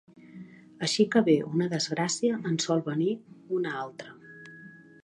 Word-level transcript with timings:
Així 0.87 1.05
que 1.15 1.21
ve 1.27 1.35
una 1.49 1.67
desgracia 1.75 2.41
en 2.53 2.59
sol 2.65 2.83
venir 2.89 3.13
una 3.61 3.79
altra 3.85 4.21